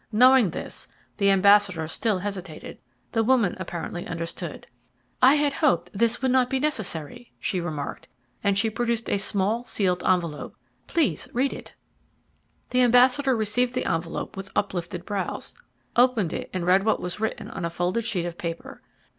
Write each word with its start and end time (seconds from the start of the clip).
Knowing 0.11 0.49
this, 0.49 0.87
the 1.17 1.29
ambassador 1.29 1.87
still 1.87 2.17
hesitated. 2.17 2.79
The 3.11 3.23
woman 3.23 3.55
apparently 3.59 4.07
understood. 4.07 4.65
"I 5.21 5.35
had 5.35 5.53
hoped 5.53 5.91
that 5.91 5.99
this 5.99 6.23
would 6.23 6.31
not 6.31 6.49
be 6.49 6.59
necessary," 6.59 7.31
she 7.39 7.61
remarked, 7.61 8.07
and 8.43 8.57
she 8.57 8.71
produced 8.71 9.11
a 9.11 9.19
small, 9.19 9.63
sealed 9.65 10.03
envelope. 10.03 10.55
"Please 10.87 11.27
read 11.33 11.53
it." 11.53 11.75
The 12.71 12.81
ambassador 12.81 13.35
received 13.37 13.75
the 13.75 13.85
envelope 13.85 14.35
with 14.35 14.49
uplifted 14.55 15.05
brows, 15.05 15.53
opened 15.95 16.33
it 16.33 16.49
and 16.51 16.65
read 16.65 16.83
what 16.83 16.99
was 16.99 17.19
written 17.19 17.51
on 17.51 17.63
a 17.63 17.69
folded 17.69 18.03
sheet 18.03 18.25
of 18.25 18.39
paper. 18.39 18.81